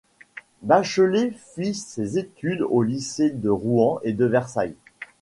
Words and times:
Bachelet 0.63 1.29
fit 1.53 1.75
ses 1.75 2.17
études 2.17 2.63
aux 2.67 2.81
lycées 2.81 3.29
de 3.29 3.51
Rouen 3.51 3.99
et 4.01 4.13
de 4.13 4.25
Versailles. 4.25 4.73